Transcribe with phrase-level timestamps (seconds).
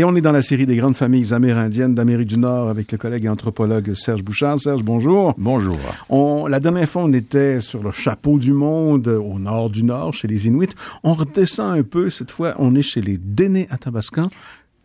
[0.00, 2.98] Et on est dans la série des grandes familles amérindiennes d'Amérique du Nord avec le
[2.98, 4.60] collègue et anthropologue Serge Bouchard.
[4.60, 5.34] Serge, bonjour.
[5.36, 5.76] Bonjour.
[6.08, 10.14] On, la dernière fois, on était sur le chapeau du monde, au nord du Nord,
[10.14, 10.68] chez les Inuits.
[11.02, 12.10] On redescend un peu.
[12.10, 14.28] Cette fois, on est chez les Dénés Athabascans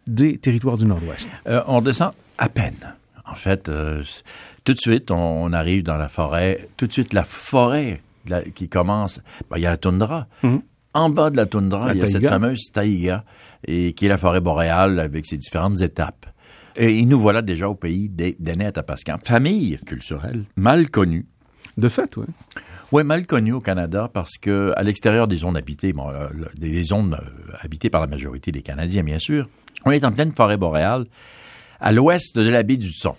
[0.08, 1.30] des territoires du Nord-Ouest.
[1.46, 2.96] Euh, on descend à peine.
[3.30, 4.02] En fait, euh,
[4.64, 6.68] tout de suite, on, arrive dans la forêt.
[6.76, 8.02] Tout de suite, la forêt
[8.56, 9.22] qui commence,
[9.52, 10.26] ben, il y a la toundra.
[10.42, 10.64] Mhm.
[10.94, 13.24] En bas de la toundra, il y a cette fameuse taïga
[13.66, 16.28] et qui est la forêt boréale avec ses différentes étapes.
[16.76, 18.36] Et nous voilà déjà au pays des
[18.76, 19.20] à Pascal.
[19.24, 21.26] Famille culturelle, mal connue.
[21.78, 22.26] De fait, oui.
[22.92, 26.84] Oui, mal connue au Canada parce que à l'extérieur des zones habitées, bon, euh, des
[26.84, 29.50] zones euh, habitées par la majorité des Canadiens, bien sûr,
[29.86, 31.06] on est en pleine forêt boréale,
[31.80, 33.16] à l'ouest de la baie du Son.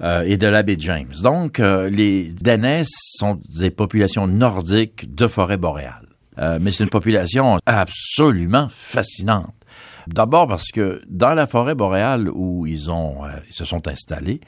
[0.00, 1.12] Euh, et de la baie James.
[1.22, 6.07] Donc, les Danais sont des populations nordiques de forêt boréale.
[6.38, 9.52] Mais c'est une population absolument fascinante.
[10.08, 14.40] D'abord parce que dans la forêt boréale où ils ont, euh, ils se sont installés,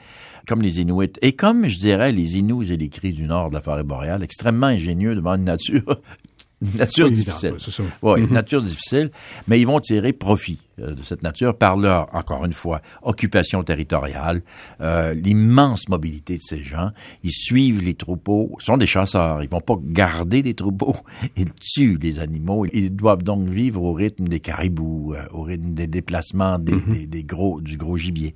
[0.47, 3.55] comme les Inuits, et comme je dirais les Inuits et les Cris du nord de
[3.55, 6.01] la forêt boréale, extrêmement ingénieux devant une nature
[6.61, 7.55] une nature difficile.
[8.01, 8.33] Oui, une mm-hmm.
[8.33, 9.11] nature difficile,
[9.47, 13.63] mais ils vont tirer profit euh, de cette nature par leur, encore une fois, occupation
[13.63, 14.41] territoriale,
[14.81, 16.91] euh, l'immense mobilité de ces gens.
[17.23, 19.43] Ils suivent les troupeaux, sont des chasseurs.
[19.43, 20.95] Ils vont pas garder des troupeaux,
[21.35, 22.65] ils tuent les animaux.
[22.71, 26.93] Ils doivent donc vivre au rythme des caribous, euh, au rythme des déplacements des, mm-hmm.
[26.93, 28.33] des, des gros, du gros gibier.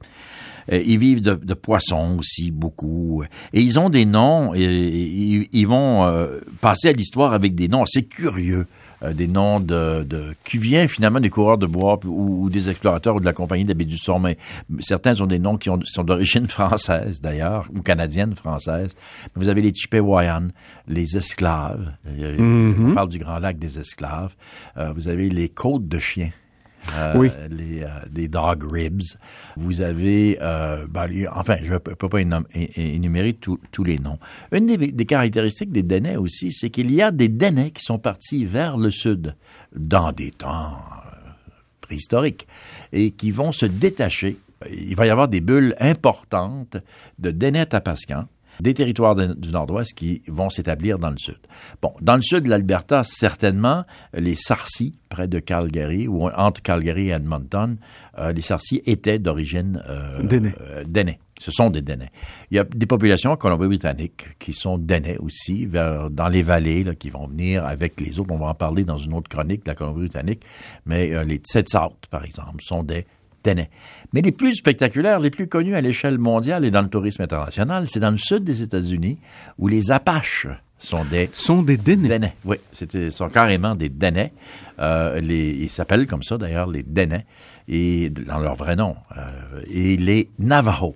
[0.71, 3.23] Euh, ils vivent de, de, poissons aussi beaucoup.
[3.53, 7.83] Et ils ont des noms, et, ils vont euh, passer à l'histoire avec des noms
[7.83, 8.67] assez curieux.
[9.03, 13.15] Euh, des noms de, de, qui viennent finalement des coureurs de bois ou, des explorateurs
[13.15, 14.37] ou de la compagnie d'Abbé du mais
[14.79, 18.95] certains ont des noms qui ont, sont d'origine française d'ailleurs, ou canadienne française.
[19.35, 20.47] Vous avez les Chippewayan,
[20.87, 22.91] les esclaves, mm-hmm.
[22.91, 24.35] on parle du Grand Lac des esclaves.
[24.95, 26.31] vous avez les côtes de chiens.
[26.93, 27.31] Euh, oui.
[27.49, 29.01] les, euh, des dog ribs.
[29.55, 34.19] Vous avez, euh, ben, enfin, je ne peux pas énumérer tous les noms.
[34.51, 38.45] Une des, caractéristiques des Dénais aussi, c'est qu'il y a des Dénais qui sont partis
[38.45, 39.35] vers le sud
[39.75, 40.77] dans des temps
[41.81, 42.47] préhistoriques
[42.91, 44.37] et qui vont se détacher.
[44.71, 46.77] Il va y avoir des bulles importantes
[47.19, 48.25] de Dénais tapascans
[48.59, 51.37] des territoires du Nord-Ouest qui vont s'établir dans le sud.
[51.81, 57.09] Bon, dans le sud de l'Alberta, certainement, les Sarcis, près de Calgary, ou entre Calgary
[57.09, 57.77] et Edmonton,
[58.17, 62.11] euh, les Sarcis étaient d'origine euh, euh Ce sont des Dénais.
[62.51, 66.95] Il y a des populations colombie-britanniques qui sont Dénais aussi, vers, dans les vallées, là,
[66.95, 68.31] qui vont venir avec les autres.
[68.33, 70.41] On va en parler dans une autre chronique de la Colombie-Britannique.
[70.85, 73.05] Mais euh, les Tsetsaut, par exemple, sont des
[74.13, 77.85] mais les plus spectaculaires, les plus connus à l'échelle mondiale et dans le tourisme international,
[77.87, 79.17] c'est dans le sud des États-Unis
[79.57, 80.47] où les Apaches
[80.79, 82.35] sont des sont des Dénais.
[82.43, 84.33] Oui, c'est sont carrément des Dénais.
[84.79, 87.25] Euh, les, ils s'appellent comme ça d'ailleurs les Dénais
[87.67, 88.95] et dans leur vrai nom.
[89.17, 90.95] Euh, et les Navajos.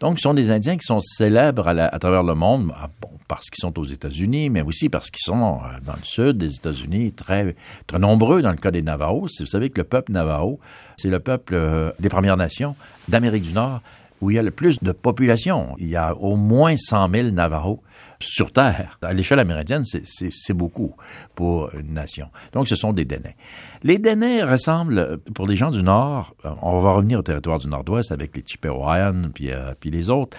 [0.00, 3.50] Donc, ce sont des Indiens qui sont célèbres à, travers le monde, ah, bon, parce
[3.50, 7.12] qu'ils sont aux États-Unis, mais aussi parce qu'ils sont euh, dans le sud des États-Unis,
[7.12, 7.54] très,
[7.86, 9.28] très nombreux dans le cas des Navajos.
[9.40, 10.58] Vous savez que le peuple Navajo,
[10.96, 12.76] c'est le peuple euh, des Premières Nations
[13.08, 13.80] d'Amérique du Nord
[14.20, 15.74] où il y a le plus de population.
[15.78, 17.82] Il y a au moins 100 000 Navajos
[18.18, 18.98] sur Terre.
[19.02, 20.94] À l'échelle amérindienne, c'est beaucoup
[21.34, 22.28] pour une nation.
[22.52, 23.36] Donc, ce sont des Dénais.
[23.82, 27.68] Les Dénais ressemblent, pour les gens du Nord, euh, on va revenir au territoire du
[27.68, 30.36] Nord-Ouest avec les Chippewayan puis, euh, puis les autres,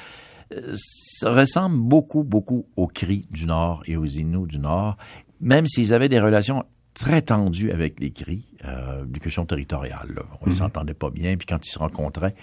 [0.76, 4.98] ça ressemble beaucoup, beaucoup aux Cris du Nord et aux Inuits du Nord,
[5.42, 6.64] même s'ils avaient des relations
[6.94, 10.24] très tendues avec les Cris, euh, des questions territoriales.
[10.42, 10.58] On ne mhm.
[10.58, 12.36] s'entendait pas bien, puis quand ils se rencontraient,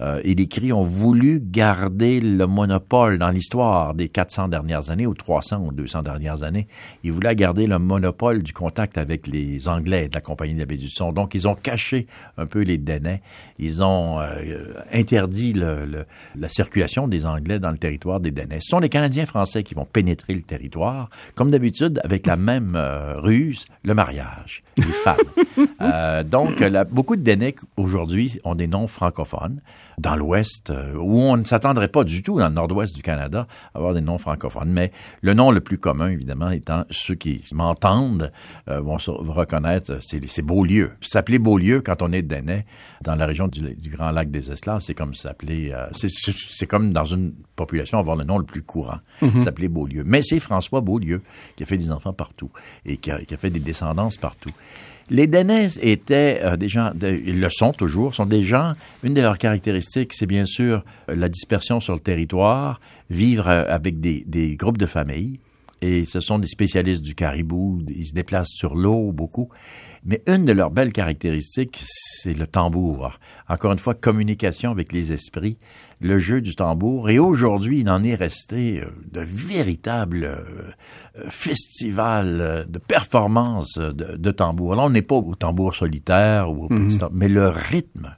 [0.00, 5.14] euh, et les ont voulu garder le monopole dans l'histoire des 400 dernières années, ou
[5.14, 6.66] 300 ou 200 dernières années.
[7.02, 10.66] Ils voulaient garder le monopole du contact avec les Anglais de la Compagnie de la
[10.66, 11.12] Baie du Son.
[11.12, 12.06] Donc, ils ont caché
[12.36, 13.22] un peu les Dénais.
[13.58, 16.06] Ils ont euh, interdit le,
[16.36, 18.60] la circulation des Anglais dans le territoire des Dénais.
[18.60, 22.74] Ce sont les Canadiens français qui vont pénétrer le territoire, comme d'habitude, avec la même
[22.74, 25.16] euh, ruse, le mariage, les femmes.
[25.80, 29.60] Euh, donc, beaucoup de Dénais aujourd'hui ont des noms francophones
[29.98, 33.46] dans l'Ouest, euh, où on ne s'attendrait pas du tout, dans le Nord-Ouest du Canada,
[33.74, 34.70] à avoir des noms francophones.
[34.70, 38.32] Mais le nom le plus commun, évidemment, étant ceux qui m'entendent
[38.68, 40.92] euh, vont se reconnaître, c'est Beaulieu.
[41.00, 42.64] S'appeler Beaulieu quand on est Dénais,
[43.02, 47.32] dans la région du, Grand Lac des Esclaves, c'est comme s'appeler, c'est comme dans une
[47.56, 49.42] population avoir le nom le plus courant, mm-hmm.
[49.42, 50.02] s'appeler Beaulieu.
[50.06, 51.22] Mais c'est François Beaulieu
[51.56, 52.50] qui a fait des enfants partout
[52.86, 54.50] et qui a, qui a fait des descendances partout.
[55.10, 59.20] Les Dénais étaient euh, des gens, ils le sont toujours, sont des gens, une de
[59.20, 62.80] leurs caractéristiques, c'est bien sûr euh, la dispersion sur le territoire,
[63.10, 65.40] vivre euh, avec des, des groupes de familles,
[65.82, 67.82] et ce sont des spécialistes du caribou.
[67.88, 69.48] Ils se déplacent sur l'eau beaucoup.
[70.04, 73.18] Mais une de leurs belles caractéristiques, c'est le tambour.
[73.48, 75.58] Encore une fois, communication avec les esprits,
[76.00, 77.10] le jeu du tambour.
[77.10, 84.30] Et aujourd'hui, il en est resté euh, de véritables euh, festivals de performances de, de
[84.30, 84.74] tambour.
[84.74, 88.16] Là, on n'est pas au tambour solitaire ou au petit tambour, mais le rythme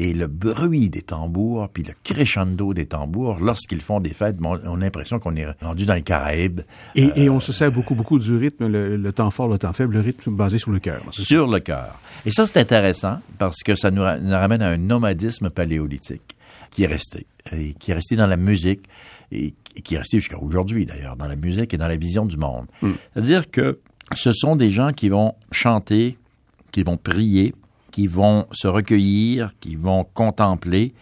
[0.00, 4.54] et le bruit des tambours, puis le crescendo des tambours, lorsqu'ils font des fêtes, on
[4.54, 6.62] a l'impression qu'on est rendu dans les Caraïbes.
[6.94, 9.74] Et, et, on se sert beaucoup, beaucoup du rythme, le, le, temps fort, le temps
[9.74, 11.02] faible, le rythme basé sur le cœur.
[11.12, 12.00] Sur le cœur.
[12.24, 16.34] Et ça, c'est intéressant parce que ça nous, nous, ramène à un nomadisme paléolithique
[16.70, 18.88] qui est resté, et qui est resté dans la musique,
[19.30, 19.52] et
[19.84, 22.64] qui est resté jusqu'à aujourd'hui d'ailleurs, dans la musique et dans la vision du monde.
[22.80, 22.92] Mm.
[23.12, 23.80] C'est-à-dire que
[24.14, 26.16] ce sont des gens qui vont chanter,
[26.72, 27.54] qui vont prier,
[27.90, 30.94] qui vont se recueillir, qui vont contempler.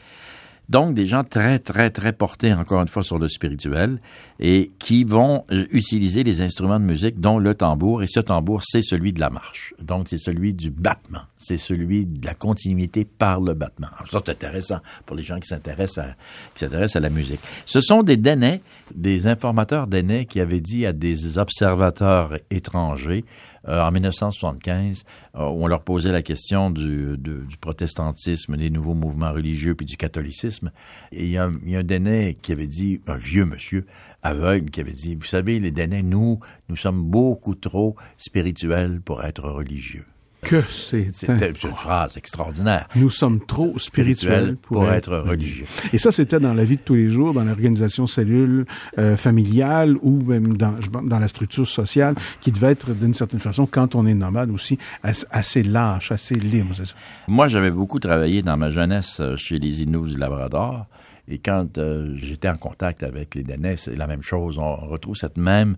[0.69, 4.00] Donc, des gens très, très, très portés, encore une fois, sur le spirituel
[4.38, 8.02] et qui vont euh, utiliser les instruments de musique, dont le tambour.
[8.02, 9.73] Et ce tambour, c'est celui de la marche.
[9.81, 11.23] Donc, c'est celui du battement.
[11.38, 13.88] C'est celui de la continuité par le battement.
[13.96, 16.17] Alors, ça, c'est intéressant pour les gens qui s'intéressent à,
[16.55, 17.40] qui s'intéressent à la musique.
[17.64, 18.61] Ce sont des Dénais,
[18.94, 23.25] des informateurs Dénais qui avaient dit à des observateurs étrangers
[23.67, 25.05] euh, en 1975,
[25.35, 29.96] euh, on leur posait la question du, du protestantisme, des nouveaux mouvements religieux, puis du
[29.96, 30.70] catholicisme.
[31.12, 33.87] Et il y a un, il y a un qui avait dit, un vieux monsieur
[34.23, 39.25] aveugle, qui avait dit, vous savez, les Dénais, nous, nous sommes beaucoup trop spirituels pour
[39.25, 40.05] être religieux.
[40.48, 42.88] Que c'est C'était une phrase extraordinaire.
[42.96, 45.66] Nous sommes trop spirituels pour, pour être, religieux.
[45.92, 48.64] Et ça, c'était dans la vie de tous les jours, dans l'organisation cellule
[48.98, 53.66] euh, familiale ou même dans, dans la structure sociale, qui devait être d'une certaine façon,
[53.66, 56.74] quand on est nomade aussi, assez lâche, assez libre.
[56.74, 56.84] Ça.
[57.26, 60.86] Moi, j'avais beaucoup travaillé dans ma jeunesse chez les Inuits du Labrador.
[61.30, 64.58] Et quand euh, j'étais en contact avec les Dénais, c'est la même chose.
[64.58, 65.76] On retrouve cette même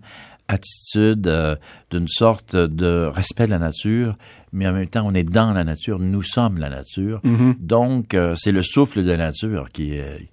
[0.51, 1.55] attitude euh,
[1.89, 4.17] d'une sorte de respect de la nature,
[4.53, 7.19] mais en même temps, on est dans la nature, nous sommes la nature.
[7.23, 7.55] Mm -hmm.
[7.59, 10.29] Donc, euh, c'est le souffle de la nature qui est...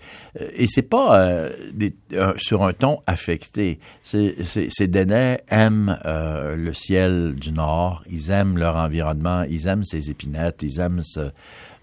[0.63, 1.95] et c'est pas euh, des,
[2.37, 3.79] sur un ton affecté.
[4.03, 10.63] Ces Dénais aiment le ciel du Nord, ils aiment leur environnement, ils aiment ces épinettes,
[10.63, 11.31] ils aiment ce...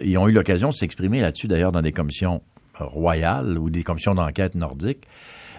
[0.01, 2.41] Ils ont eu l'occasion de s'exprimer là-dessus, d'ailleurs, dans des commissions
[2.79, 5.05] royales ou des commissions d'enquête nordiques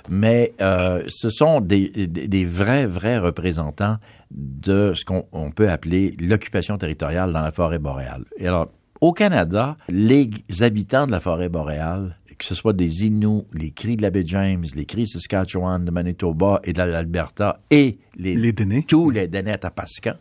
[0.08, 3.96] mais euh, ce sont des, des, des, vrais, vrais représentants
[4.30, 8.24] de ce qu'on peut appeler l'occupation territoriale dans la forêt boréale.
[8.38, 8.70] Et alors,
[9.00, 10.30] au Canada, les
[10.60, 14.24] habitants de la forêt boréale, que ce soit des Inuits, les cris de la baie
[14.24, 18.84] James, les cris Saskatchewan, de Manitoba et de l'Alberta, et les, les Dénés.
[18.86, 20.14] tous les Dénés Atapascan,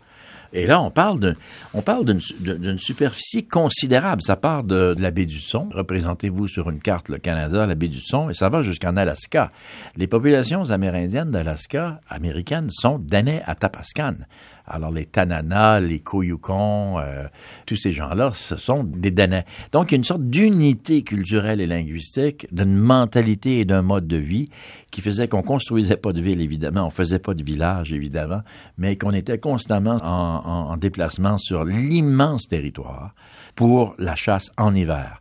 [0.56, 1.20] et là, on parle
[2.06, 4.22] d'une, superficie considérable.
[4.22, 5.68] Ça part de, la baie du Son.
[5.70, 9.52] Représentez-vous sur une carte le Canada, la baie du Son, et ça va jusqu'en Alaska.
[9.98, 14.16] Les populations amérindiennes d'Alaska, américaines, sont Danais Atapascan.
[14.68, 17.26] Alors les Tanana, les Koyukon, euh,
[17.66, 19.46] tous ces gens-là, ce sont des Danais.
[19.72, 24.08] Donc il y a une sorte d'unité culturelle et linguistique, d'une mentalité et d'un mode
[24.08, 24.50] de vie
[24.92, 28.42] qui faisait qu'on construisait pas de ville, évidemment, on faisait pas de village, évidemment,
[28.78, 33.14] mais qu'on était constamment en, en, en déplacement sur l'immense territoire
[33.56, 35.20] pour la chasse en hiver.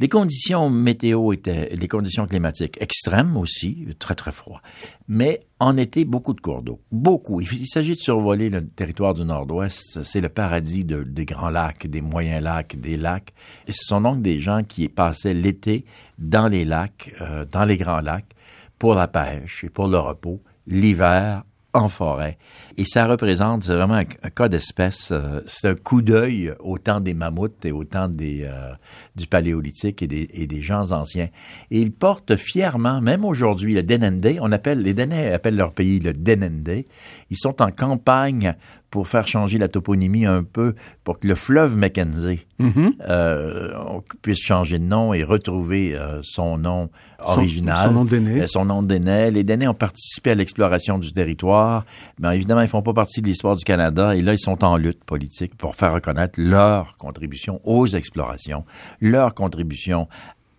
[0.00, 4.62] Les conditions météo étaient, les conditions climatiques extrêmes aussi, très très froid.
[5.08, 6.80] Mais en été, beaucoup de cours d'eau.
[6.90, 7.42] Beaucoup.
[7.42, 10.02] Il s'agit de survoler le territoire du Nord-Ouest.
[10.02, 13.34] C'est le paradis de, des grands lacs, des moyens lacs, des lacs.
[13.66, 15.84] Et ce sont donc des gens qui passaient l'été
[16.18, 18.34] dans les lacs, euh, dans les grands lacs,
[18.78, 20.40] pour la pêche et pour le repos.
[20.66, 21.42] L'hiver,
[21.74, 22.38] en forêt.
[22.80, 25.10] Et ça représente vraiment un, un cas d'espèce.
[25.12, 28.72] Euh, c'est un coup d'œil au temps des mammouths et au temps des, euh,
[29.14, 31.28] du paléolithique et des, et des gens anciens.
[31.70, 34.38] Et ils portent fièrement, même aujourd'hui, le Denende.
[34.40, 36.84] On appelle, les Dénais appellent leur pays le Denende.
[37.28, 38.54] Ils sont en campagne
[38.90, 42.92] pour faire changer la toponymie un peu, pour que le fleuve Mackenzie mm -hmm.
[43.08, 47.76] euh, puisse changer de nom et retrouver euh, son nom original.
[47.76, 48.46] Son, son nom d'aîné.
[48.48, 49.30] Son nom d'aîné.
[49.30, 51.84] Les Dénais ont participé à l'exploration du territoire,
[52.18, 55.04] mais évidemment, font pas partie de l'histoire du Canada et là, ils sont en lutte
[55.04, 58.64] politique pour faire reconnaître leur contribution aux explorations,
[59.00, 60.08] leur contribution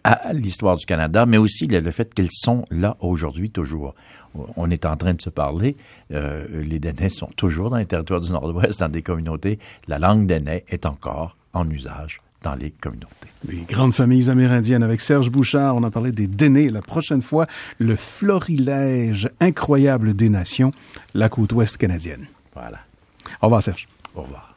[0.04, 3.94] à l'histoire du Canada, mais aussi le, le fait qu'ils sont là aujourd'hui toujours
[4.56, 5.76] on est en train de se parler.
[6.12, 9.60] Euh, les Dénais sont toujours dans les territoires du Nord-Ouest, dans des communautés.
[9.88, 13.30] La langue Dénais est encore en usage dans les communautés.
[13.48, 16.70] Les grandes familles amérindiennes avec Serge Bouchard, on a parlé des Dénés.
[16.70, 17.48] La prochaine fois,
[17.80, 20.72] le florilège incroyable des nations,
[21.14, 22.28] la côte ouest canadienne.
[22.54, 22.80] Voilà.
[23.42, 23.88] Au revoir Serge.
[24.16, 24.51] Au revoir.